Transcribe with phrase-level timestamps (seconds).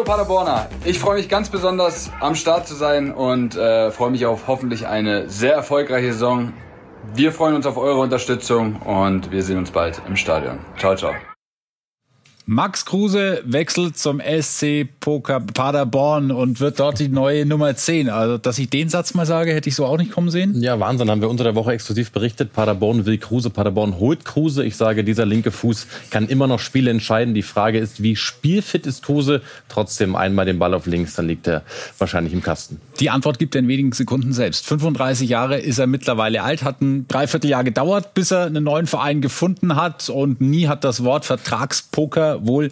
[0.00, 4.24] Hallo Paderborner, ich freue mich ganz besonders am Start zu sein und äh, freue mich
[4.24, 6.54] auf hoffentlich eine sehr erfolgreiche Saison.
[7.12, 10.58] Wir freuen uns auf eure Unterstützung und wir sehen uns bald im Stadion.
[10.78, 11.12] Ciao, ciao.
[12.52, 18.10] Max Kruse wechselt zum SC Poker Paderborn und wird dort die neue Nummer 10.
[18.10, 20.60] Also, dass ich den Satz mal sage, hätte ich so auch nicht kommen sehen.
[20.60, 22.52] Ja, Wahnsinn, haben wir unter der Woche exklusiv berichtet.
[22.52, 24.64] Paderborn will Kruse, Paderborn holt Kruse.
[24.64, 27.34] Ich sage, dieser linke Fuß kann immer noch Spiele entscheiden.
[27.34, 29.42] Die Frage ist, wie spielfit ist Kruse?
[29.68, 31.62] Trotzdem einmal den Ball auf links, dann liegt er
[31.98, 32.80] wahrscheinlich im Kasten.
[32.98, 34.66] Die Antwort gibt er in wenigen Sekunden selbst.
[34.66, 39.20] 35 Jahre ist er mittlerweile alt, hat ein Dreivierteljahr gedauert, bis er einen neuen Verein
[39.20, 42.70] gefunden hat und nie hat das Wort Vertragspoker wohl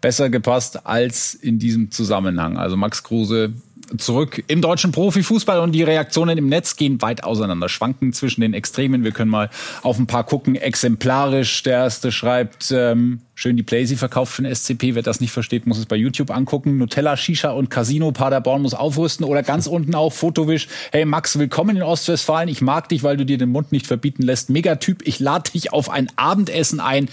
[0.00, 2.56] besser gepasst als in diesem Zusammenhang.
[2.56, 3.52] Also Max Kruse
[3.96, 8.52] zurück im deutschen Profifußball und die Reaktionen im Netz gehen weit auseinander, schwanken zwischen den
[8.52, 9.02] Extremen.
[9.02, 9.48] Wir können mal
[9.82, 10.56] auf ein paar gucken.
[10.56, 14.94] Exemplarisch, der erste schreibt, ähm, schön die Playsee verkauft für den SCP.
[14.94, 16.76] Wer das nicht versteht, muss es bei YouTube angucken.
[16.76, 19.24] Nutella, Shisha und Casino, Paderborn muss aufrüsten.
[19.24, 20.68] Oder ganz unten auch Fotowisch.
[20.92, 22.48] Hey Max, willkommen in Ostwestfalen.
[22.48, 24.50] Ich mag dich, weil du dir den Mund nicht verbieten lässt.
[24.50, 27.08] Megatyp, ich lade dich auf ein Abendessen ein.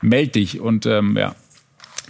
[0.00, 0.60] Meld dich.
[0.60, 1.34] Und ähm, ja,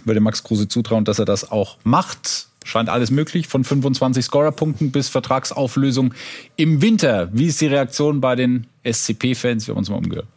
[0.07, 2.47] würde Max Kruse zutrauen, dass er das auch macht.
[2.65, 6.13] Scheint alles möglich, von 25 Scorerpunkten bis Vertragsauflösung
[6.57, 7.29] im Winter.
[7.31, 9.67] Wie ist die Reaktion bei den SCP-Fans?
[9.67, 10.27] Wir haben uns mal umgehört.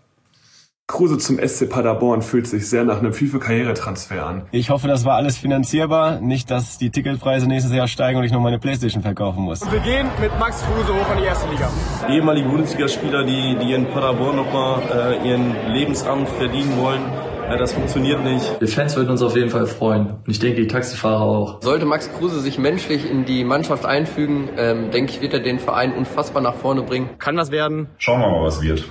[0.90, 4.42] Kruse zum SC Paderborn fühlt sich sehr nach einem FIFA-Karrieretransfer an.
[4.50, 6.20] Ich hoffe, das war alles finanzierbar.
[6.20, 9.62] Nicht, dass die Ticketpreise nächstes Jahr steigen und ich noch meine Playstation verkaufen muss.
[9.62, 11.70] Und wir gehen mit Max Kruse hoch in die erste Liga.
[12.08, 14.82] Ehemalige Bundesligaspieler, die, die in Paderborn nochmal
[15.22, 17.02] äh, ihren Lebensamt verdienen wollen
[17.50, 18.60] ja, das funktioniert nicht.
[18.60, 20.10] Wir Fans würden uns auf jeden Fall freuen.
[20.24, 21.62] Und ich denke, die Taxifahrer auch.
[21.62, 25.58] Sollte Max Kruse sich menschlich in die Mannschaft einfügen, ähm, denke ich, wird er den
[25.58, 27.10] Verein unfassbar nach vorne bringen.
[27.18, 27.88] Kann was werden.
[27.98, 28.84] Schauen wir mal, was wird.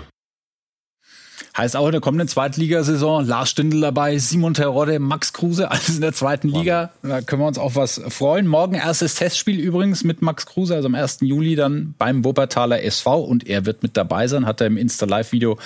[1.57, 6.01] Heißt auch in der kommenden Zweitligasaison Lars Stindl dabei, Simon Terodde, Max Kruse, alles in
[6.01, 6.91] der zweiten Liga.
[7.01, 8.45] Da können wir uns auf was freuen.
[8.47, 11.19] Morgen erstes Testspiel übrigens mit Max Kruse, also am 1.
[11.21, 15.57] Juli dann beim Wuppertaler SV und er wird mit dabei sein, hat er im Insta-Live-Video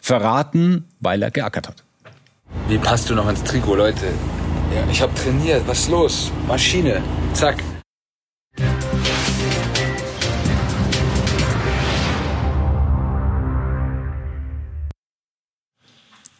[0.00, 1.84] verraten, weil er geackert hat.
[2.68, 4.06] Wie passt du noch ins Trikot, Leute?
[4.74, 5.66] Ja, ich habe trainiert.
[5.66, 6.32] Was ist los?
[6.46, 7.02] Maschine.
[7.32, 7.62] Zack.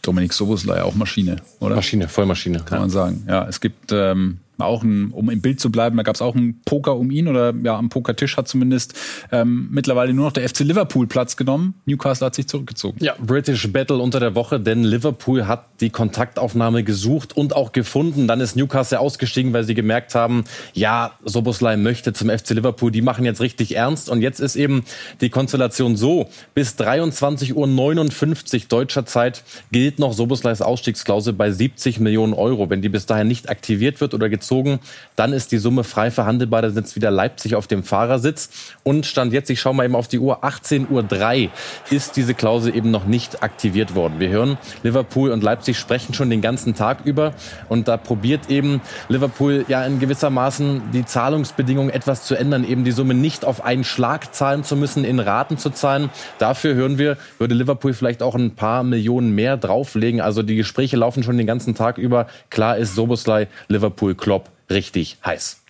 [0.02, 1.76] Dominik Soboslai auch Maschine, oder?
[1.76, 2.60] Maschine, Vollmaschine.
[2.60, 2.80] Kann ja.
[2.80, 3.24] man sagen.
[3.28, 6.34] Ja, es gibt ähm, auch ein, um im Bild zu bleiben, da gab es auch
[6.34, 8.94] einen Poker um ihn oder ja, am Pokertisch hat zumindest
[9.30, 11.74] ähm, mittlerweile nur noch der FC Liverpool Platz genommen.
[11.86, 13.02] Newcastle hat sich zurückgezogen.
[13.02, 18.26] Ja, British Battle unter der Woche, denn Liverpool hat die Kontaktaufnahme gesucht und auch gefunden.
[18.26, 20.44] Dann ist Newcastle ausgestiegen, weil sie gemerkt haben,
[20.74, 24.10] ja, Soboslai möchte zum FC Liverpool, die machen jetzt richtig ernst.
[24.10, 24.84] Und jetzt ist eben
[25.20, 32.34] die Konstellation so, bis 23.59 Uhr deutscher Zeit gilt noch Soboslais Ausstiegsklausel bei 70 Millionen
[32.34, 32.70] Euro.
[32.70, 34.80] Wenn die bis dahin nicht aktiviert wird oder gezogen gezogen.
[35.16, 36.62] Dann ist die Summe frei verhandelbar.
[36.62, 38.50] Da sitzt wieder Leipzig auf dem Fahrersitz.
[38.82, 41.50] Und stand jetzt, ich schaue mal eben auf die Uhr, 18.03 Uhr
[41.90, 44.20] ist diese Klausel eben noch nicht aktiviert worden.
[44.20, 47.34] Wir hören, Liverpool und Leipzig sprechen schon den ganzen Tag über.
[47.68, 52.92] Und da probiert eben Liverpool ja in gewissermaßen die Zahlungsbedingungen etwas zu ändern, eben die
[52.92, 56.10] Summe nicht auf einen Schlag zahlen zu müssen, in Raten zu zahlen.
[56.38, 60.20] Dafür hören wir, würde Liverpool vielleicht auch ein paar Millionen mehr drauflegen.
[60.20, 62.28] Also die Gespräche laufen schon den ganzen Tag über.
[62.50, 64.37] Klar ist Soboslai, Liverpool, Klopp
[64.70, 65.62] richtig heiß.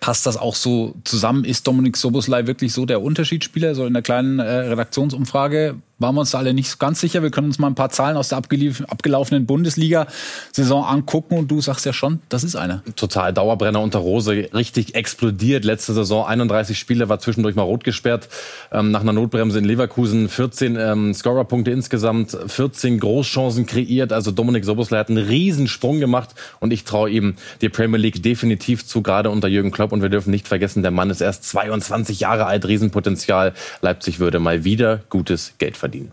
[0.00, 1.44] Passt das auch so zusammen?
[1.44, 3.74] Ist Dominik Soboslai wirklich so der Unterschiedsspieler?
[3.74, 7.22] So in der kleinen äh, Redaktionsumfrage waren wir uns alle nicht ganz sicher.
[7.22, 11.84] Wir können uns mal ein paar Zahlen aus der abgelaufenen Bundesliga-Saison angucken und du sagst
[11.84, 12.82] ja schon, das ist einer.
[12.96, 15.64] Total Dauerbrenner unter Rose, richtig explodiert.
[15.64, 18.28] Letzte Saison 31 Spiele, war zwischendurch mal rot gesperrt.
[18.72, 24.12] Ähm, nach einer Notbremse in Leverkusen 14 ähm, Scorerpunkte insgesamt, 14 Großchancen kreiert.
[24.12, 26.30] Also Dominik Soboslai hat einen Riesensprung gemacht
[26.60, 29.92] und ich traue ihm die Premier League definitiv zu, gerade unter Jürgen Klopp.
[29.92, 33.52] Und wir dürfen nicht vergessen, der Mann ist erst 22 Jahre alt, Riesenpotenzial.
[33.82, 36.12] Leipzig würde mal wieder gutes Geld verdienen verdienen.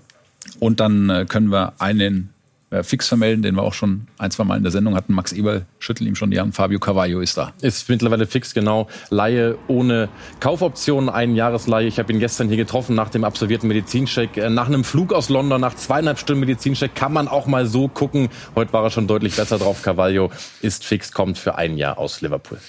[0.60, 2.30] Und dann äh, können wir einen
[2.70, 5.14] äh, fix vermelden, den wir auch schon ein, zwei Mal in der Sendung hatten.
[5.14, 6.56] Max Eberl schüttelt ihm schon die Hand.
[6.56, 7.54] Fabio Carvalho ist da.
[7.62, 8.88] Ist mittlerweile fix, genau.
[9.10, 10.10] Laie ohne
[10.40, 11.88] Kaufoption, ein Jahresleihe.
[11.88, 14.36] Ich habe ihn gestern hier getroffen nach dem absolvierten Medizincheck.
[14.38, 17.88] Äh, nach einem Flug aus London, nach zweieinhalb Stunden Medizincheck, kann man auch mal so
[17.88, 18.30] gucken.
[18.56, 19.82] Heute war er schon deutlich besser drauf.
[19.84, 20.32] Carvalho
[20.62, 22.60] ist fix, kommt für ein Jahr aus Liverpool.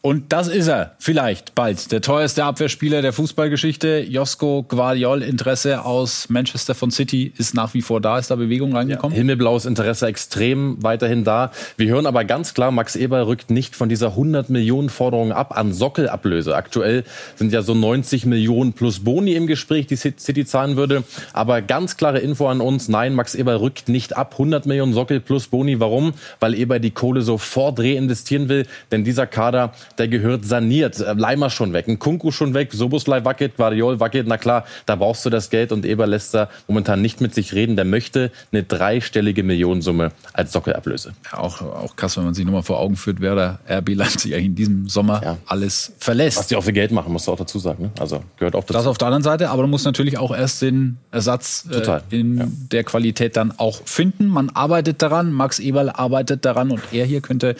[0.00, 1.90] Und das ist er vielleicht bald.
[1.90, 4.06] Der teuerste Abwehrspieler der Fußballgeschichte.
[4.08, 8.16] Josko Guardiol Interesse aus Manchester von City ist nach wie vor da.
[8.16, 9.12] Ist da Bewegung reingekommen?
[9.12, 11.50] Ja, himmelblaues Interesse extrem weiterhin da.
[11.76, 15.58] Wir hören aber ganz klar, Max Eber rückt nicht von dieser 100 Millionen Forderung ab
[15.58, 16.54] an Sockelablöse.
[16.54, 17.02] Aktuell
[17.34, 21.02] sind ja so 90 Millionen plus Boni im Gespräch, die City zahlen würde.
[21.32, 22.88] Aber ganz klare Info an uns.
[22.88, 24.34] Nein, Max Eber rückt nicht ab.
[24.34, 25.80] 100 Millionen Sockel plus Boni.
[25.80, 26.14] Warum?
[26.38, 28.64] Weil Eber die Kohle sofort reinvestieren will.
[28.92, 31.00] Denn dieser Kader der gehört saniert.
[31.00, 34.26] Äh, Leimer schon weg, ein Kunku schon weg, Soboslai wackelt, Guardiol wackelt.
[34.26, 37.54] Na klar, da brauchst du das Geld und Eber lässt da momentan nicht mit sich
[37.54, 37.76] reden.
[37.76, 41.12] Der möchte eine dreistellige Millionensumme als Sockelablöse.
[41.32, 44.34] Ja, auch, auch krass, wenn man sich nochmal vor Augen führt, wer da RB Leipzig
[44.34, 45.36] eigentlich in diesem Sommer ja.
[45.46, 46.38] alles verlässt.
[46.38, 47.84] Was die auch für Geld machen, musst du auch dazu sagen.
[47.84, 47.90] Ne?
[47.98, 48.72] Also gehört auch dazu.
[48.72, 52.38] Das auf der anderen Seite, aber du musst natürlich auch erst den Ersatz äh, in
[52.38, 52.46] ja.
[52.72, 54.28] der Qualität dann auch finden.
[54.28, 57.56] Man arbeitet daran, Max Eberl arbeitet daran und er hier könnte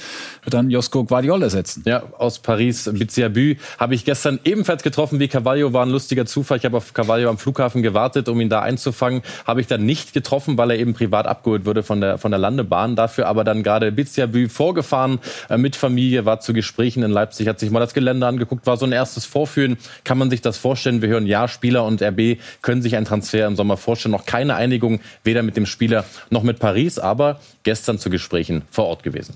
[0.46, 1.82] dann Josko Guardiol ersetzen.
[1.86, 5.72] Ja, aus Paris, Biziabü, habe ich gestern ebenfalls getroffen wie Cavallo.
[5.72, 6.58] War ein lustiger Zufall.
[6.58, 9.22] Ich habe auf Cavallo am Flughafen gewartet, um ihn da einzufangen.
[9.46, 12.38] Habe ich dann nicht getroffen, weil er eben privat abgeholt wurde von der, von der
[12.38, 12.96] Landebahn.
[12.96, 17.58] Dafür aber dann gerade Biziabü vorgefahren äh, mit Familie, war zu Gesprächen in Leipzig, hat
[17.58, 19.78] sich mal das Gelände angeguckt, war so ein erstes Vorführen.
[20.04, 21.00] Kann man sich das vorstellen?
[21.00, 24.12] Wir hören, ja, Spieler und RB können sich einen Transfer im Sommer vorstellen.
[24.12, 28.86] Noch keine Einigung, weder mit dem Spieler noch mit Paris, aber gestern zu Gesprächen vor
[28.86, 29.34] Ort gewesen.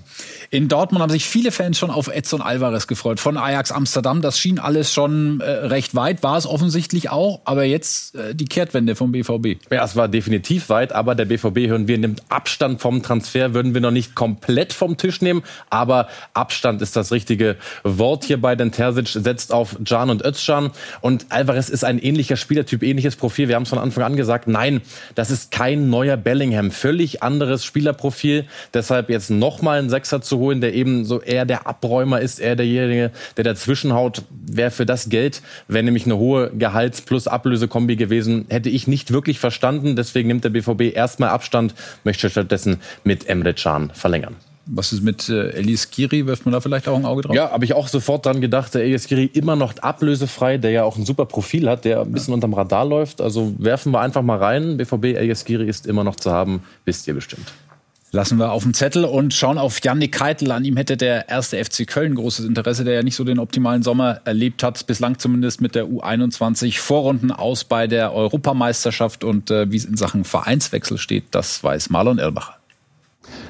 [0.49, 4.23] In Dortmund haben sich viele Fans schon auf Edson Alvarez gefreut von Ajax Amsterdam.
[4.23, 7.41] Das schien alles schon äh, recht weit, war es offensichtlich auch.
[7.45, 9.71] Aber jetzt äh, die Kehrtwende vom BVB.
[9.71, 13.53] Ja, es war definitiv weit, aber der BVB, hören wir, nimmt Abstand vom Transfer.
[13.53, 18.55] Würden wir noch nicht komplett vom Tisch nehmen, aber Abstand ist das richtige Wort hierbei,
[18.55, 20.71] denn Terzic setzt auf Can und Özcan.
[21.01, 23.47] Und Alvarez ist ein ähnlicher Spielertyp, ähnliches Profil.
[23.47, 24.81] Wir haben es von Anfang an gesagt, nein,
[25.13, 26.71] das ist kein neuer Bellingham.
[26.71, 28.22] Völlig anderes Spielerprofil.
[28.73, 32.55] Deshalb jetzt nochmal einen Sechser zu holen, der eben so eher der Abräumer ist, eher
[32.55, 38.45] derjenige, der dazwischenhaut, wäre für das Geld, wäre nämlich eine hohe Gehalts- plus Ablösekombi gewesen,
[38.49, 39.95] hätte ich nicht wirklich verstanden.
[39.95, 41.73] Deswegen nimmt der BVB erstmal Abstand,
[42.03, 44.35] möchte stattdessen mit Emre Can verlängern.
[44.65, 46.25] Was ist mit äh, Elias Kiri?
[46.25, 47.35] Wirft man da vielleicht auch ein Auge drauf?
[47.35, 48.73] Ja, habe ich auch sofort dran gedacht.
[48.73, 52.11] Der Elias Kiri immer noch ablösefrei, der ja auch ein super Profil hat, der ein
[52.11, 52.35] bisschen ja.
[52.35, 53.19] unterm Radar läuft.
[53.19, 54.77] Also werfen wir einfach mal rein.
[54.77, 57.51] BVB Elias Kiri ist immer noch zu haben, wisst ihr bestimmt
[58.13, 60.51] lassen wir auf dem Zettel und schauen auf Yannick Keitel.
[60.51, 63.83] An ihm hätte der erste FC Köln großes Interesse, der ja nicht so den optimalen
[63.83, 69.71] Sommer erlebt hat, bislang zumindest mit der U21 Vorrunden aus bei der Europameisterschaft und äh,
[69.71, 72.62] wie es in Sachen Vereinswechsel steht, das weiß Marlon Erlbacher.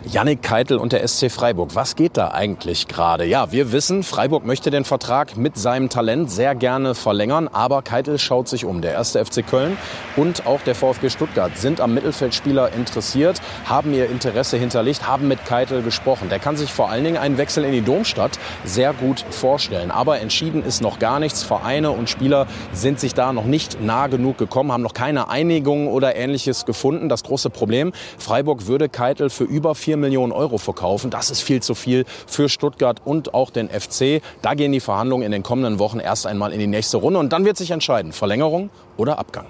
[0.05, 1.75] Yannick Keitel und der SC Freiburg.
[1.75, 3.25] Was geht da eigentlich gerade?
[3.25, 8.19] Ja, wir wissen, Freiburg möchte den Vertrag mit seinem Talent sehr gerne verlängern, aber Keitel
[8.19, 8.81] schaut sich um.
[8.81, 9.77] Der erste FC Köln
[10.15, 15.45] und auch der VfB Stuttgart sind am Mittelfeldspieler interessiert, haben ihr Interesse hinterlegt, haben mit
[15.45, 16.29] Keitel gesprochen.
[16.29, 19.89] Der kann sich vor allen Dingen einen Wechsel in die Domstadt sehr gut vorstellen.
[19.89, 21.43] Aber entschieden ist noch gar nichts.
[21.43, 25.87] Vereine und Spieler sind sich da noch nicht nah genug gekommen, haben noch keine Einigung
[25.87, 27.09] oder ähnliches gefunden.
[27.09, 31.11] Das große Problem, Freiburg würde Keitel für über über 4 Millionen Euro verkaufen.
[31.11, 34.23] Das ist viel zu viel für Stuttgart und auch den FC.
[34.41, 37.31] Da gehen die Verhandlungen in den kommenden Wochen erst einmal in die nächste Runde und
[37.31, 39.45] dann wird sich entscheiden, Verlängerung oder Abgang.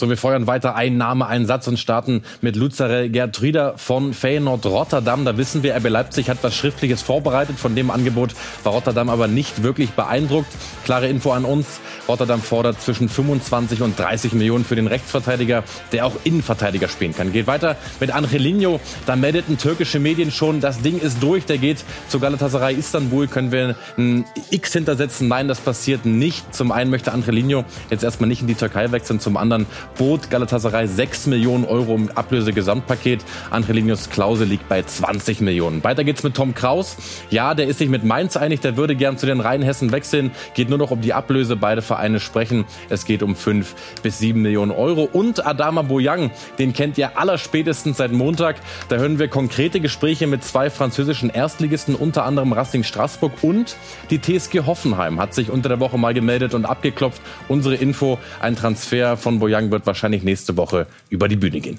[0.00, 4.64] So, wir feuern weiter ein Name, einen Satz und starten mit Luzere Gertruida von Feyenoord
[4.64, 5.26] Rotterdam.
[5.26, 7.58] Da wissen wir, RB Leipzig hat was Schriftliches vorbereitet.
[7.58, 8.30] Von dem Angebot
[8.64, 10.48] war Rotterdam aber nicht wirklich beeindruckt.
[10.86, 11.80] Klare Info an uns.
[12.08, 17.30] Rotterdam fordert zwischen 25 und 30 Millionen für den Rechtsverteidiger, der auch Innenverteidiger spielen kann.
[17.30, 18.80] Geht weiter mit Angelino.
[19.04, 21.44] Da meldeten türkische Medien schon, das Ding ist durch.
[21.44, 23.28] Der geht zu Galatasaray Istanbul.
[23.28, 25.28] Können wir ein X hintersetzen?
[25.28, 26.54] Nein, das passiert nicht.
[26.54, 29.20] Zum einen möchte Angelino jetzt erstmal nicht in die Türkei wechseln.
[29.20, 29.66] Zum anderen
[29.96, 33.24] bot Galatasaray 6 Millionen Euro im Ablösegesamtpaket.
[33.50, 35.82] Angelinius Klause liegt bei 20 Millionen.
[35.84, 36.96] Weiter geht's mit Tom Kraus.
[37.30, 40.30] Ja, der ist sich mit Mainz einig, der würde gern zu den Rheinhessen wechseln.
[40.54, 41.56] Geht nur noch um die Ablöse.
[41.56, 42.64] Beide Vereine sprechen.
[42.88, 45.08] Es geht um 5 bis 7 Millionen Euro.
[45.12, 48.56] Und Adama Boyang, den kennt ihr allerspätestens seit Montag.
[48.88, 53.76] Da hören wir konkrete Gespräche mit zwei französischen Erstligisten, unter anderem Racing Straßburg und
[54.10, 57.20] die TSG Hoffenheim hat sich unter der Woche mal gemeldet und abgeklopft.
[57.48, 61.78] Unsere Info, ein Transfer von Boyang wird wahrscheinlich nächste Woche über die Bühne gehen.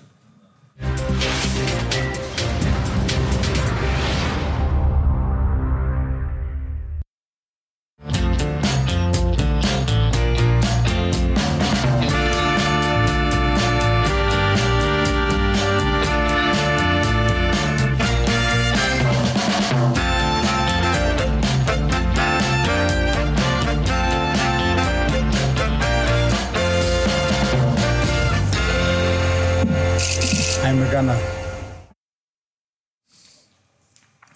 [30.63, 31.17] I'm a Gunner.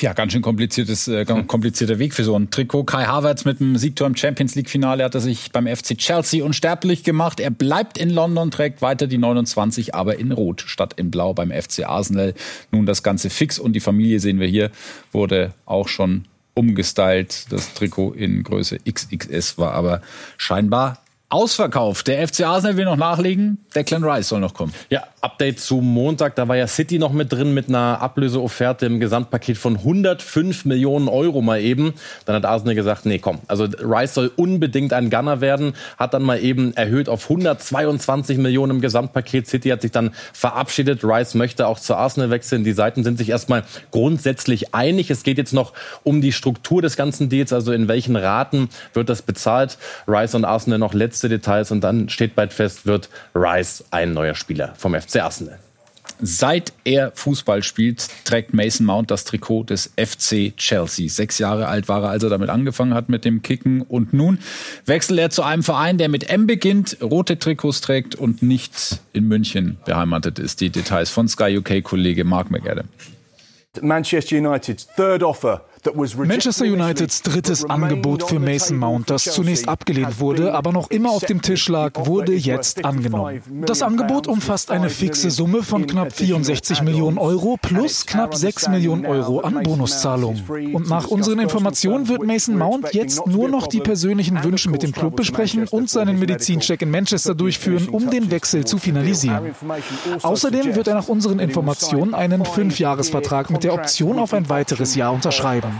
[0.01, 1.45] Ja, ganz schön kompliziertes, äh, hm.
[1.47, 2.83] komplizierter Weg für so ein Trikot.
[2.83, 6.43] Kai Havertz mit dem Siegtor im Champions League Finale hat er sich beim FC Chelsea
[6.43, 7.39] unsterblich gemacht.
[7.39, 11.51] Er bleibt in London, trägt weiter die 29, aber in Rot statt in Blau beim
[11.51, 12.33] FC Arsenal.
[12.71, 14.71] Nun das Ganze fix und die Familie sehen wir hier,
[15.11, 17.51] wurde auch schon umgestylt.
[17.51, 20.01] Das Trikot in Größe XXS war aber
[20.37, 22.07] scheinbar ausverkauft.
[22.07, 23.57] Der FC Arsenal will noch nachlegen.
[23.75, 24.73] Declan Rice soll noch kommen.
[24.89, 26.35] Ja, Update zu Montag.
[26.35, 31.07] Da war ja City noch mit drin mit einer Ablöseofferte im Gesamtpaket von 105 Millionen
[31.07, 31.95] Euro mal eben.
[32.25, 33.39] Dann hat Arsenal gesagt, nee, komm.
[33.47, 35.73] Also Rice soll unbedingt ein Gunner werden.
[35.97, 39.47] Hat dann mal eben erhöht auf 122 Millionen im Gesamtpaket.
[39.47, 41.03] City hat sich dann verabschiedet.
[41.03, 42.63] Rice möchte auch zu Arsenal wechseln.
[42.63, 45.09] Die Seiten sind sich erstmal grundsätzlich einig.
[45.09, 47.51] Es geht jetzt noch um die Struktur des ganzen Deals.
[47.51, 49.79] Also in welchen Raten wird das bezahlt.
[50.07, 51.71] Rice und Arsenal noch letzte Details.
[51.71, 55.59] Und dann steht bald fest, wird Rice ein neuer Spieler vom FC Arsenal.
[56.21, 61.09] Seit er Fußball spielt, trägt Mason Mount das Trikot des FC Chelsea.
[61.09, 63.81] Sechs Jahre alt war er, als er damit angefangen hat mit dem Kicken.
[63.81, 64.39] Und nun
[64.85, 69.27] wechselt er zu einem Verein, der mit M beginnt, rote Trikots trägt und nicht in
[69.27, 70.61] München beheimatet ist.
[70.61, 72.87] Die Details von Sky UK-Kollege Mark McAdam.
[73.81, 80.53] Manchester United's third offer Manchester Uniteds drittes Angebot für Mason Mount, das zunächst abgelehnt wurde,
[80.53, 83.41] aber noch immer auf dem Tisch lag, wurde jetzt angenommen.
[83.65, 89.05] Das Angebot umfasst eine fixe Summe von knapp 64 Millionen Euro plus knapp 6 Millionen
[89.05, 90.43] Euro an Bonuszahlungen.
[90.73, 94.91] Und nach unseren Informationen wird Mason Mount jetzt nur noch die persönlichen Wünsche mit dem
[94.91, 99.55] Club besprechen und seinen Medizincheck in Manchester durchführen, um den Wechsel zu finalisieren.
[100.21, 105.13] Außerdem wird er nach unseren Informationen einen Fünfjahresvertrag mit der Option auf ein weiteres Jahr
[105.13, 105.74] unterschreiben.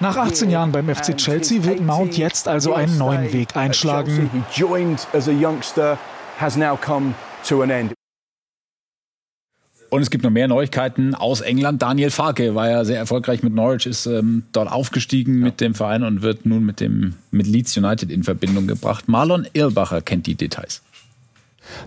[0.00, 4.44] Nach 18 Jahren beim FC Chelsea wird Mount jetzt also einen neuen Weg einschlagen.
[9.94, 11.80] Und es gibt noch mehr Neuigkeiten aus England.
[11.80, 15.44] Daniel Farke war ja sehr erfolgreich mit Norwich, ist ähm, dort aufgestiegen ja.
[15.44, 19.08] mit dem Verein und wird nun mit dem mit Leeds United in Verbindung gebracht.
[19.08, 20.82] Marlon Irlbacher kennt die Details.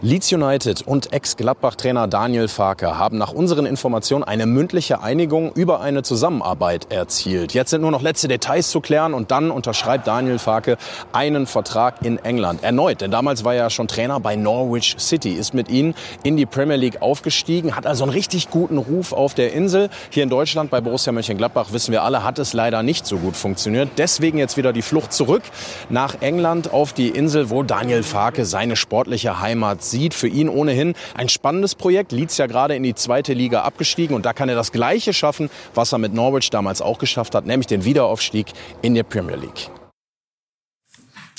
[0.01, 6.03] Leeds United und Ex-Gladbach-Trainer Daniel Farke haben nach unseren Informationen eine mündliche Einigung über eine
[6.03, 7.53] Zusammenarbeit erzielt.
[7.53, 10.77] Jetzt sind nur noch letzte Details zu klären und dann unterschreibt Daniel Farke
[11.13, 12.63] einen Vertrag in England.
[12.63, 16.45] Erneut, denn damals war er schon Trainer bei Norwich City, ist mit ihnen in die
[16.45, 19.89] Premier League aufgestiegen, hat also einen richtig guten Ruf auf der Insel.
[20.09, 23.35] Hier in Deutschland bei Borussia Mönchengladbach, wissen wir alle, hat es leider nicht so gut
[23.35, 23.89] funktioniert.
[23.97, 25.43] Deswegen jetzt wieder die Flucht zurück
[25.89, 30.13] nach England auf die Insel, wo Daniel Farke seine sportliche Heimat Heimat sieht.
[30.13, 32.11] Für ihn ohnehin ein spannendes Projekt.
[32.11, 35.49] Leeds ja gerade in die zweite Liga abgestiegen und da kann er das Gleiche schaffen,
[35.73, 38.47] was er mit Norwich damals auch geschafft hat, nämlich den Wiederaufstieg
[38.81, 39.69] in der Premier League.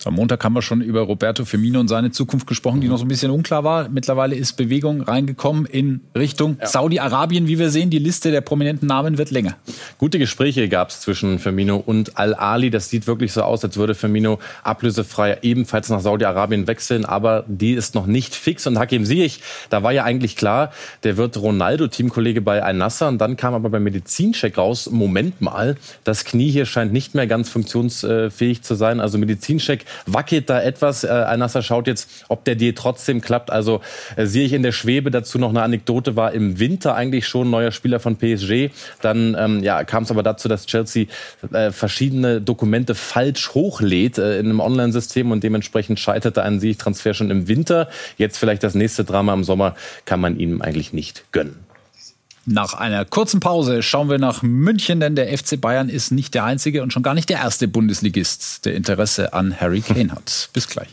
[0.05, 3.05] Am Montag haben wir schon über Roberto Firmino und seine Zukunft gesprochen, die noch so
[3.05, 3.89] ein bisschen unklar war.
[3.89, 6.69] Mittlerweile ist Bewegung reingekommen in Richtung ja.
[6.69, 7.49] Saudi-Arabien.
[7.49, 9.57] Wie wir sehen, die Liste der prominenten Namen wird länger.
[9.99, 12.71] Gute Gespräche gab es zwischen Firmino und Al-Ali.
[12.71, 17.05] Das sieht wirklich so aus, als würde Firmino ablösefrei ebenfalls nach Saudi-Arabien wechseln.
[17.05, 18.69] Aber die ist noch nicht fix.
[18.69, 20.71] Und Hakim Ziyech, da war ja eigentlich klar,
[21.03, 23.09] der wird Ronaldo-Teamkollege bei Al-Nassr.
[23.09, 27.27] Und dann kam aber beim Medizincheck raus, Moment mal, das Knie hier scheint nicht mehr
[27.27, 29.01] ganz funktionsfähig zu sein.
[29.01, 31.05] Also Medizincheck wackelt da etwas.
[31.05, 33.51] Äh, Al-Nassr schaut jetzt, ob der Deal trotzdem klappt.
[33.51, 33.81] Also
[34.17, 37.51] äh, sehe ich in der Schwebe dazu noch eine Anekdote, war im Winter eigentlich schon
[37.51, 38.71] neuer Spieler von PSG.
[39.01, 41.07] Dann ähm, ja, kam es aber dazu, dass Chelsea
[41.53, 47.31] äh, verschiedene Dokumente falsch hochlädt äh, in einem Online-System und dementsprechend scheiterte ein Sieg-Transfer schon
[47.31, 47.89] im Winter.
[48.17, 49.75] Jetzt vielleicht das nächste Drama im Sommer
[50.05, 51.68] kann man ihm eigentlich nicht gönnen.
[52.51, 56.45] Nach einer kurzen Pause schauen wir nach München, denn der FC Bayern ist nicht der
[56.45, 60.49] einzige und schon gar nicht der erste Bundesligist, der Interesse an Harry Kane hat.
[60.55, 60.89] Bis gleich.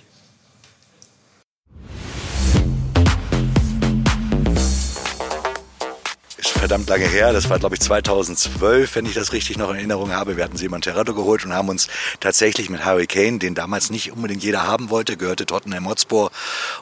[6.65, 7.31] Verdammt lange her.
[7.31, 10.35] Das war, glaube ich, 2012, wenn ich das richtig noch in Erinnerung habe.
[10.35, 14.11] Wir hatten Simon Terrato geholt und haben uns tatsächlich mit Harry Kane, den damals nicht
[14.11, 16.31] unbedingt jeder haben wollte, gehörte Tottenham Hotspur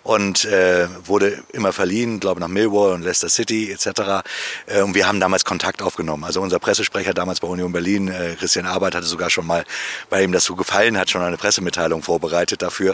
[0.03, 4.23] und äh, wurde immer verliehen, glaube nach Millwall und Leicester City etc.
[4.67, 6.23] Äh, und wir haben damals Kontakt aufgenommen.
[6.23, 9.65] Also unser Pressesprecher damals bei Union Berlin, äh, Christian Arbeit, hatte sogar schon mal,
[10.09, 12.93] weil ihm das so gefallen hat, schon eine Pressemitteilung vorbereitet dafür.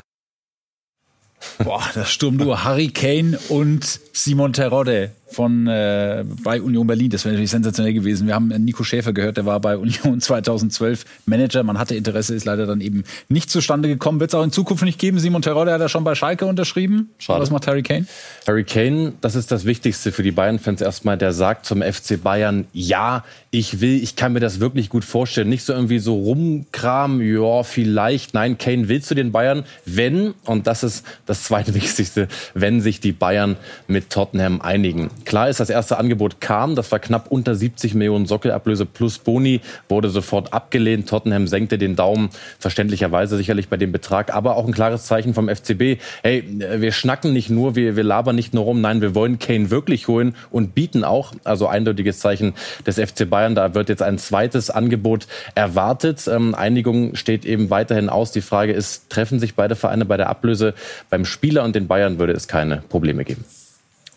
[1.59, 7.09] Boah, das Sturmduo Harry Kane und Simon Terodde von äh, bei Union Berlin.
[7.09, 8.27] Das wäre natürlich sensationell gewesen.
[8.27, 11.63] Wir haben Nico Schäfer gehört, der war bei Union 2012 Manager.
[11.63, 14.19] Man hatte Interesse, ist leider dann eben nicht zustande gekommen.
[14.19, 15.19] Wird es auch in Zukunft nicht geben.
[15.19, 17.09] Simon Terodde hat ja schon bei Schalke unterschrieben.
[17.17, 17.41] Schade.
[17.41, 18.05] Was macht Harry Kane?
[18.47, 21.17] Harry Kane, das ist das Wichtigste für die Bayern-Fans erstmal.
[21.17, 25.49] Der sagt zum FC Bayern, ja, ich will, ich kann mir das wirklich gut vorstellen.
[25.49, 28.35] Nicht so irgendwie so rumkram, ja, vielleicht.
[28.35, 32.99] Nein, Kane will zu den Bayern, wenn, und das ist das zweite Wichtigste, wenn sich
[32.99, 35.09] die Bayern mit Tottenham einigen.
[35.25, 39.61] Klar ist, das erste Angebot kam, das war knapp unter 70 Millionen Sockelablöse plus Boni,
[39.87, 41.09] wurde sofort abgelehnt.
[41.09, 42.29] Tottenham senkte den Daumen,
[42.59, 45.99] verständlicherweise sicherlich bei dem Betrag, aber auch ein klares Zeichen vom FCB.
[46.21, 49.71] Hey, wir schnacken nicht nur, wir, wir labern nicht nur rum, nein, wir wollen Kane
[49.71, 51.33] wirklich holen und bieten auch.
[51.45, 52.53] Also eindeutiges Zeichen
[52.85, 53.38] des FC Bayern.
[53.47, 56.27] Da wird jetzt ein zweites Angebot erwartet.
[56.27, 58.31] Ähm, Einigung steht eben weiterhin aus.
[58.31, 60.73] Die Frage ist, treffen sich beide Vereine bei der Ablöse?
[61.09, 63.45] Beim Spieler und den Bayern würde es keine Probleme geben.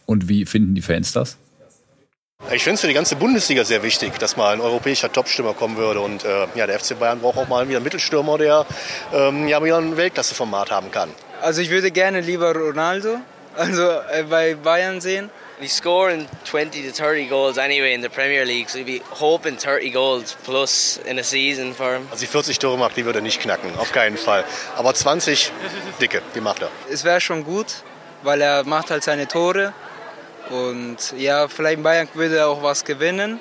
[0.07, 1.39] Und wie finden die Fans das?
[2.51, 5.77] Ich finde es für die ganze Bundesliga sehr wichtig, dass mal ein europäischer Topstürmer kommen
[5.77, 6.01] würde.
[6.01, 8.67] Und äh, ja, der FC Bayern braucht auch mal wieder einen Mittelstürmer, der
[9.15, 11.09] ähm, ja wieder ein Weltklasseformat haben kann.
[11.41, 13.19] Also ich würde gerne lieber Ronaldo,
[13.57, 15.31] also äh, bei Bayern sehen.
[15.61, 19.57] We scoring 20 to 30 goals anyway in the Premier League, so we'd be hoping
[19.57, 22.09] 30 goals plus in a season for him.
[22.11, 24.45] Also die 40 Tore macht, die würde er nicht knacken, auf keinen Fall.
[24.77, 25.53] Aber 20
[26.01, 26.71] dicke, die macht er.
[26.91, 27.67] Es wäre schon gut,
[28.23, 29.73] weil er macht halt seine Tore
[30.51, 33.39] und ja, vielleicht Bayern würde auch was gewinnen.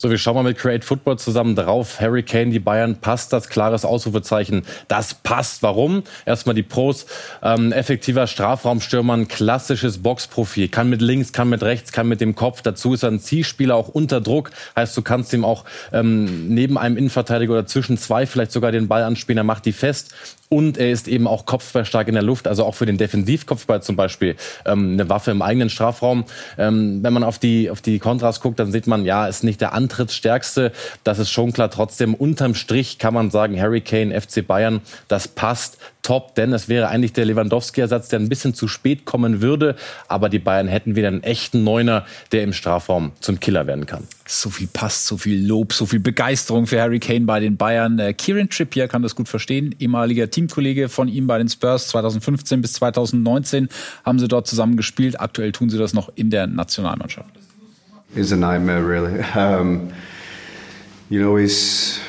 [0.00, 2.00] So, wir schauen mal mit Create Football zusammen drauf.
[2.00, 3.48] Harry Kane, die Bayern, passt das?
[3.48, 4.62] Klares Ausrufezeichen.
[4.86, 5.64] Das passt.
[5.64, 6.04] Warum?
[6.24, 7.06] Erstmal die Pros.
[7.42, 10.68] Ähm, effektiver Strafraumstürmer, ein klassisches Boxprofil.
[10.68, 12.62] Kann mit links, kann mit rechts, kann mit dem Kopf.
[12.62, 14.52] Dazu ist er ein Zielspieler, auch unter Druck.
[14.76, 18.86] Heißt, du kannst ihm auch ähm, neben einem Innenverteidiger oder zwischen zwei vielleicht sogar den
[18.86, 19.38] Ball anspielen.
[19.38, 20.14] Er macht die fest.
[20.48, 23.96] Und er ist eben auch kopfballstark in der Luft, also auch für den Defensivkopfball zum
[23.96, 26.24] Beispiel ähm, eine Waffe im eigenen Strafraum.
[26.56, 29.60] Ähm, wenn man auf die, auf die Kontras guckt, dann sieht man, ja, ist nicht
[29.60, 30.72] der Antrittsstärkste.
[31.04, 31.70] Das ist schon klar.
[31.70, 36.70] Trotzdem, unterm Strich kann man sagen, Harry Kane, FC Bayern, das passt top, denn es
[36.70, 39.76] wäre eigentlich der Lewandowski-Ersatz, der ein bisschen zu spät kommen würde.
[40.08, 44.04] Aber die Bayern hätten wieder einen echten Neuner, der im Strafraum zum Killer werden kann.
[44.26, 47.98] So viel passt, so viel Lob, so viel Begeisterung für Harry Kane bei den Bayern.
[47.98, 52.62] Äh, Kieran Trippier kann das gut verstehen, ehemaliger Teamkollege von ihm bei den Spurs 2015
[52.62, 53.68] bis 2019
[54.02, 55.20] haben sie dort zusammen gespielt.
[55.20, 57.28] Aktuell tun sie das noch in der Nationalmannschaft.
[58.16, 59.22] It's a nightmare, really.
[59.36, 59.92] Um,
[61.10, 62.00] you know, he's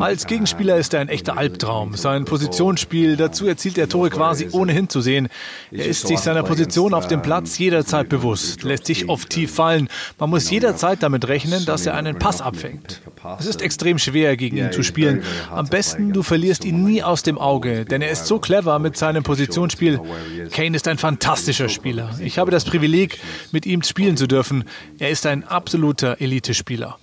[0.00, 1.94] als Gegenspieler ist er ein echter Albtraum.
[1.94, 5.28] Sein Positionsspiel, dazu erzielt er Tore quasi ohne hinzusehen.
[5.70, 9.88] Er ist sich seiner Position auf dem Platz jederzeit bewusst, lässt sich oft tief fallen.
[10.18, 13.00] Man muss jederzeit damit rechnen, dass er einen Pass abfängt.
[13.38, 15.22] Es ist extrem schwer, gegen ihn zu spielen.
[15.50, 18.96] Am besten, du verlierst ihn nie aus dem Auge, denn er ist so clever mit
[18.96, 20.00] seinem Positionsspiel.
[20.50, 22.10] Kane ist ein fantastischer Spieler.
[22.20, 23.18] Ich habe das Privileg,
[23.52, 24.64] mit ihm spielen zu dürfen.
[24.98, 26.98] Er ist ein absoluter Elitespieler.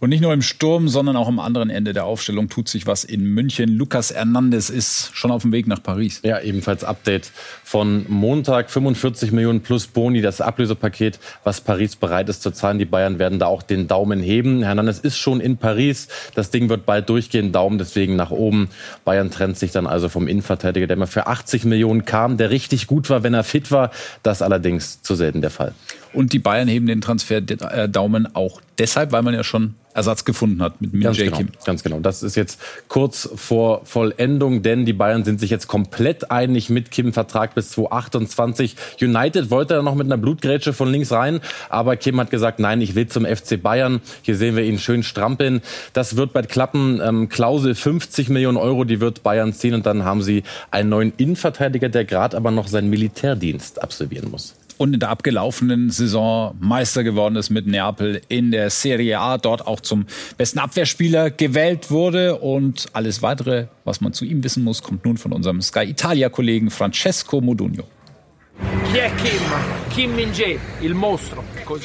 [0.00, 3.02] Und nicht nur im Sturm, sondern auch am anderen Ende der Aufstellung tut sich was
[3.02, 3.70] in München.
[3.76, 6.20] Lukas Hernandez ist schon auf dem Weg nach Paris.
[6.22, 7.32] Ja, ebenfalls Update
[7.64, 8.70] von Montag.
[8.70, 12.78] 45 Millionen plus Boni, das Ablösepaket, was Paris bereit ist zu zahlen.
[12.78, 14.62] Die Bayern werden da auch den Daumen heben.
[14.62, 16.06] Hernandez ist schon in Paris.
[16.36, 17.50] Das Ding wird bald durchgehen.
[17.50, 18.68] Daumen deswegen nach oben.
[19.04, 22.86] Bayern trennt sich dann also vom Innenverteidiger, der mal für 80 Millionen kam, der richtig
[22.86, 23.90] gut war, wenn er fit war.
[24.22, 25.74] Das allerdings zu selten der Fall.
[26.12, 30.80] Und die Bayern heben den Transfer-Daumen auch deshalb, weil man ja schon Ersatz gefunden hat
[30.80, 31.32] mit Min Kim.
[31.32, 32.00] Genau, ganz genau.
[32.00, 36.90] Das ist jetzt kurz vor Vollendung, denn die Bayern sind sich jetzt komplett einig mit
[36.90, 38.76] Kim Vertrag bis 2028.
[39.00, 42.80] United wollte da noch mit einer Blutgrätsche von links rein, aber Kim hat gesagt, nein,
[42.80, 44.00] ich will zum FC Bayern.
[44.22, 45.62] Hier sehen wir ihn schön strampeln.
[45.92, 47.00] Das wird bald klappen.
[47.02, 51.12] Ähm, Klausel 50 Millionen Euro, die wird Bayern ziehen und dann haben sie einen neuen
[51.16, 57.04] Innenverteidiger, der gerade aber noch seinen Militärdienst absolvieren muss und in der abgelaufenen Saison Meister
[57.04, 60.06] geworden ist mit Neapel in der Serie A, dort auch zum
[60.38, 65.18] besten Abwehrspieler gewählt wurde und alles weitere, was man zu ihm wissen muss, kommt nun
[65.18, 67.84] von unserem Sky Italia Kollegen Francesco Modugno.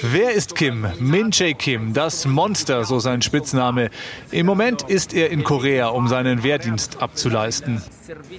[0.01, 0.87] Wer ist Kim?
[0.99, 3.89] Min-jae Kim, das Monster, so sein Spitzname.
[4.31, 7.81] Im Moment ist er in Korea, um seinen Wehrdienst abzuleisten.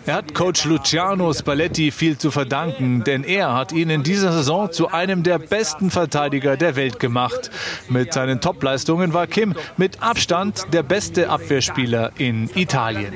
[0.06, 4.70] Er hat Coach Luciano Spalletti viel zu verdanken, denn er hat ihn in dieser Saison
[4.70, 7.50] zu einem der besten Verteidiger der Welt gemacht.
[7.88, 13.14] Mit seinen Topleistungen war Kim mit Abstand der beste Abwehrspieler in Italien.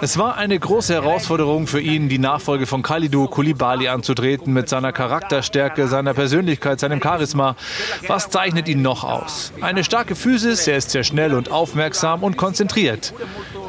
[0.00, 4.92] Es war eine große Herausforderung für ihn, die Nachfolge von Kalidou Koulibaly anzutreten mit seiner
[4.92, 7.56] Charakterstärke, seiner Persönlichkeit, seinem Charisma.
[8.08, 9.52] Was zeichnet ihn noch aus?
[9.60, 13.12] Eine starke Physis, er ist sehr schnell und aufmerksam und konzentriert.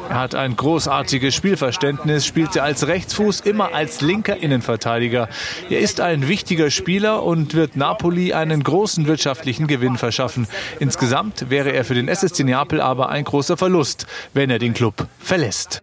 [0.08, 5.28] Er hat ein großartiges Spielverständnis, spielte als Rechtsfuß immer als linker Innenverteidiger.
[5.68, 10.46] Er ist ein wichtiger Spieler und wird Napoli einen großen wirtschaftlichen Gewinn verschaffen.
[10.78, 15.06] Insgesamt wäre er für den SSC Neapel aber ein großer Verlust, wenn er den Club
[15.18, 15.82] verlässt.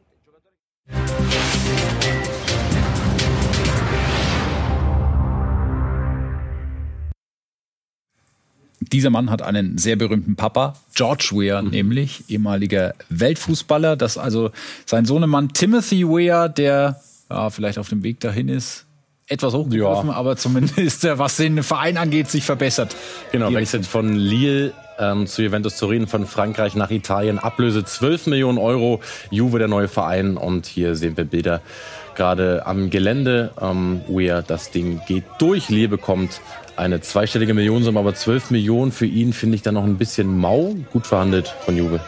[8.93, 11.71] Dieser Mann hat einen sehr berühmten Papa, George Weah mhm.
[11.71, 13.95] nämlich, ehemaliger Weltfußballer.
[13.95, 14.51] Das also
[14.85, 18.85] sein Sohnemann Timothy Weah, der ja, vielleicht auf dem Weg dahin ist,
[19.27, 20.15] etwas hochgegriffen, ja.
[20.15, 22.95] aber zumindest was den Verein angeht, sich verbessert.
[23.31, 27.39] Genau, wechselt von Lille ähm, zu Juventus Turin, von Frankreich nach Italien.
[27.39, 29.01] Ablöse 12 Millionen Euro.
[29.31, 31.61] Juve der neue Verein und hier sehen wir Bilder
[32.15, 35.69] gerade am Gelände, ähm, wo er das Ding geht durch.
[35.69, 36.41] Lille bekommt
[36.75, 40.75] eine zweistellige Millionensumme, aber 12 Millionen für ihn finde ich dann noch ein bisschen mau.
[40.91, 41.99] Gut verhandelt von Juve.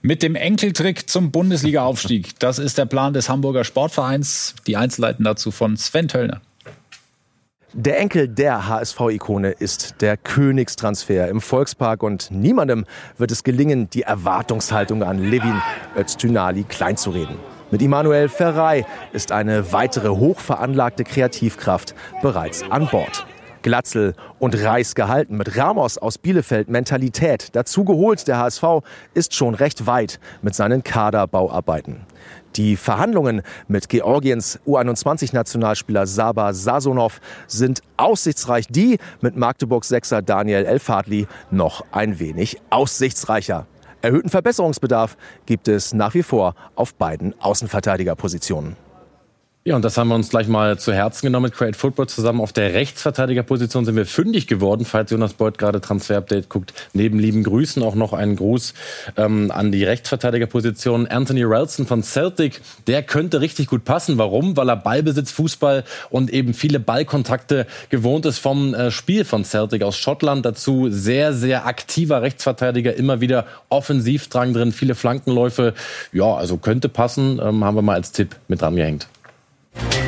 [0.00, 2.38] Mit dem Enkeltrick zum Bundesliga-Aufstieg.
[2.38, 4.54] Das ist der Plan des Hamburger Sportvereins.
[4.66, 6.40] Die Einzelheiten dazu von Sven Töllner.
[7.80, 12.86] Der Enkel der HSV-Ikone ist der Königstransfer im Volkspark und niemandem
[13.18, 15.62] wird es gelingen, die Erwartungshaltung an Levin
[15.96, 17.36] Öztünali kleinzureden.
[17.70, 23.24] Mit Immanuel Ferrei ist eine weitere hochveranlagte Kreativkraft bereits an Bord.
[23.68, 25.36] Glatzel und Reis gehalten.
[25.36, 28.26] Mit Ramos aus Bielefeld Mentalität dazu geholt.
[28.26, 28.64] Der HSV
[29.12, 32.06] ist schon recht weit mit seinen Kaderbauarbeiten.
[32.56, 38.68] Die Verhandlungen mit Georgiens U21-Nationalspieler Saba Sasonov sind aussichtsreich.
[38.70, 43.66] Die mit Magdeburgs Sechser Daniel Elfadli noch ein wenig aussichtsreicher.
[44.00, 48.87] Erhöhten Verbesserungsbedarf gibt es nach wie vor auf beiden Außenverteidigerpositionen.
[49.64, 52.40] Ja, und das haben wir uns gleich mal zu Herzen genommen mit Create Football zusammen.
[52.40, 56.72] Auf der Rechtsverteidigerposition sind wir fündig geworden, falls Jonas Beuth gerade Transfer-Update guckt.
[56.94, 58.72] Neben lieben Grüßen auch noch einen Gruß
[59.18, 61.06] ähm, an die Rechtsverteidigerposition.
[61.06, 64.16] Anthony Ralston von Celtic, der könnte richtig gut passen.
[64.16, 64.56] Warum?
[64.56, 69.82] Weil er Ballbesitz, Fußball und eben viele Ballkontakte gewohnt ist vom äh, Spiel von Celtic
[69.82, 70.46] aus Schottland.
[70.46, 75.74] Dazu sehr, sehr aktiver Rechtsverteidiger, immer wieder Offensivdrang drin, viele Flankenläufe.
[76.12, 79.08] Ja, also könnte passen, ähm, haben wir mal als Tipp mit dran gehängt.
[79.78, 80.07] Thank you.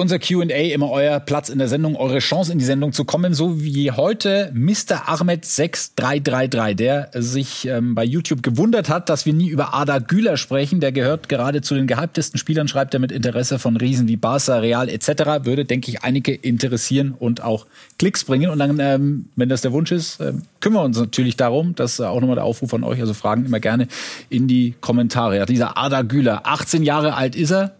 [0.00, 3.34] Unser QA, immer euer Platz in der Sendung, eure Chance in die Sendung zu kommen,
[3.34, 5.08] so wie heute Mr.
[5.08, 10.36] Ahmed 6333, der sich ähm, bei YouTube gewundert hat, dass wir nie über Ada Güler
[10.36, 10.80] sprechen.
[10.80, 14.58] Der gehört gerade zu den gehyptesten Spielern, schreibt er mit Interesse von Riesen wie Barca,
[14.58, 15.44] Real etc.
[15.44, 17.66] Würde, denke ich, einige interessieren und auch
[17.98, 18.50] Klicks bringen.
[18.50, 21.74] Und dann, ähm, wenn das der Wunsch ist, äh, kümmern wir uns natürlich darum.
[21.74, 23.00] Das ist auch nochmal der Aufruf von euch.
[23.00, 23.86] Also Fragen immer gerne
[24.30, 25.36] in die Kommentare.
[25.36, 27.72] Ja, dieser Ada Güler, 18 Jahre alt ist er.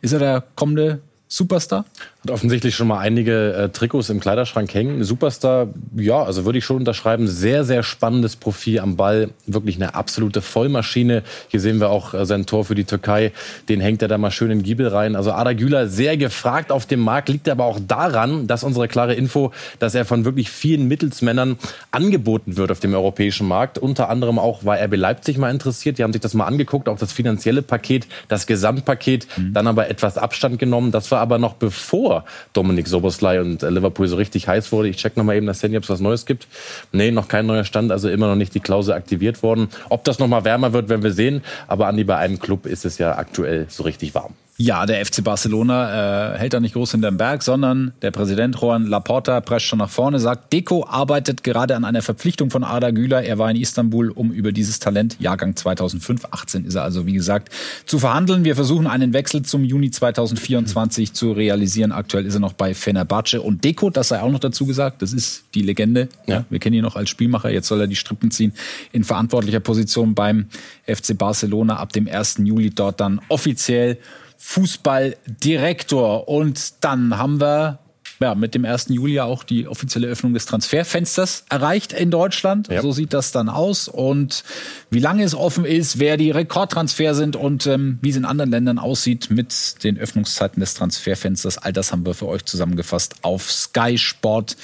[0.00, 1.84] Ist er der kommende Superstar?
[2.30, 5.04] Offensichtlich schon mal einige äh, Trikots im Kleiderschrank hängen.
[5.04, 7.26] Superstar, ja, also würde ich schon unterschreiben.
[7.26, 9.30] Sehr, sehr spannendes Profil am Ball.
[9.46, 11.22] Wirklich eine absolute Vollmaschine.
[11.48, 13.32] Hier sehen wir auch äh, sein Tor für die Türkei.
[13.68, 15.16] Den hängt er da mal schön in Giebel rein.
[15.16, 17.28] Also Ada Güler sehr gefragt auf dem Markt.
[17.28, 21.58] Liegt aber auch daran, dass unsere klare Info, dass er von wirklich vielen Mittelsmännern
[21.90, 23.78] angeboten wird auf dem europäischen Markt.
[23.78, 25.98] Unter anderem auch war RB Leipzig mal interessiert.
[25.98, 29.26] Die haben sich das mal angeguckt, auch das finanzielle Paket, das Gesamtpaket.
[29.36, 29.52] Mhm.
[29.54, 30.90] Dann aber etwas Abstand genommen.
[30.90, 32.17] Das war aber noch bevor
[32.52, 34.88] Dominik Soboslai und äh, Liverpool so richtig heiß wurde.
[34.88, 36.46] Ich check nochmal eben das Handy, ob es was Neues gibt.
[36.92, 39.68] Nee, noch kein neuer Stand, also immer noch nicht die Klausel aktiviert worden.
[39.88, 41.42] Ob das nochmal wärmer wird, werden wir sehen.
[41.66, 44.34] Aber Andi, bei einem Club ist es ja aktuell so richtig warm.
[44.60, 48.86] Ja, der FC Barcelona äh, hält da nicht groß hinterm Berg, sondern der Präsident Juan
[48.86, 53.22] Laporta prescht schon nach vorne, sagt, Deco arbeitet gerade an einer Verpflichtung von Ada Güler.
[53.22, 57.12] Er war in Istanbul, um über dieses Talent, Jahrgang 2005, 18 ist er also, wie
[57.12, 57.52] gesagt,
[57.86, 58.42] zu verhandeln.
[58.42, 61.92] Wir versuchen einen Wechsel zum Juni 2024 zu realisieren.
[61.92, 65.12] Aktuell ist er noch bei Fenerbahce und Deco, das sei auch noch dazu gesagt, das
[65.12, 66.08] ist die Legende.
[66.26, 66.44] Ja.
[66.50, 68.52] Wir kennen ihn noch als Spielmacher, jetzt soll er die Strippen ziehen
[68.90, 70.46] in verantwortlicher Position beim
[70.84, 72.38] FC Barcelona ab dem 1.
[72.42, 73.98] Juli dort dann offiziell
[74.38, 76.28] Fußballdirektor.
[76.28, 77.80] Und dann haben wir
[78.20, 78.86] ja, mit dem 1.
[78.88, 82.68] Juli auch die offizielle Öffnung des Transferfensters erreicht in Deutschland.
[82.68, 82.82] Ja.
[82.82, 83.88] So sieht das dann aus.
[83.88, 84.42] Und
[84.90, 88.50] wie lange es offen ist, wer die Rekordtransfer sind und ähm, wie es in anderen
[88.50, 93.50] Ländern aussieht mit den Öffnungszeiten des Transferfensters, all das haben wir für euch zusammengefasst auf
[93.50, 94.56] Sky Sport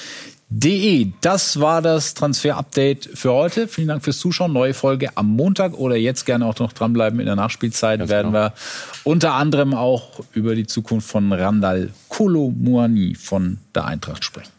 [0.57, 1.11] De.
[1.21, 3.67] Das war das Transfer-Update für heute.
[3.67, 4.53] Vielen Dank fürs Zuschauen.
[4.53, 7.19] Neue Folge am Montag oder jetzt gerne auch noch dranbleiben.
[7.19, 8.45] In der Nachspielzeit Ganz werden genau.
[8.45, 8.53] wir
[9.03, 14.53] unter anderem auch über die Zukunft von Randall Kolomuani von der Eintracht sprechen.